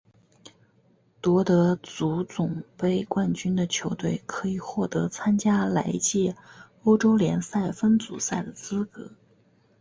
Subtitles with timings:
[1.21, 6.35] 夺得足总杯冠军的球队可以获得参加来届
[6.81, 9.11] 欧洲联赛分组赛的资格。